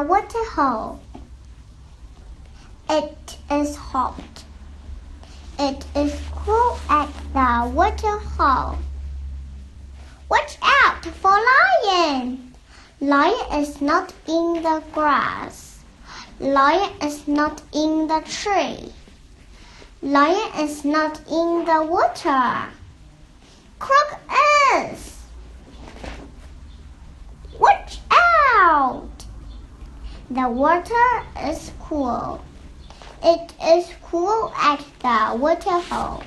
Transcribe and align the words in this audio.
the 0.00 0.06
waterhole. 0.06 0.98
It 2.88 3.36
is 3.50 3.76
hot. 3.76 4.44
It 5.58 5.84
is 5.94 6.18
cool 6.36 6.78
at 6.88 7.12
the 7.34 7.70
waterhole. 7.74 8.78
Watch 10.30 10.56
out 10.62 11.04
for 11.04 11.36
lion. 11.50 12.54
Lion 13.02 13.60
is 13.60 13.82
not 13.82 14.14
in 14.26 14.62
the 14.62 14.82
grass. 14.94 15.80
Lion 16.38 16.92
is 17.02 17.28
not 17.28 17.60
in 17.74 18.08
the 18.08 18.22
tree. 18.24 18.92
Lion 20.00 20.50
is 20.60 20.82
not 20.82 21.18
in 21.28 21.66
the 21.66 21.82
water. 21.86 22.70
Croc 23.78 24.20
is. 24.76 25.18
Watch 27.58 27.98
out! 28.10 29.10
The 30.32 30.48
water 30.48 31.24
is 31.42 31.72
cool. 31.80 32.40
It 33.20 33.52
is 33.60 33.90
cool 34.04 34.52
at 34.56 34.78
the 35.00 35.36
waterhole. 35.36 36.22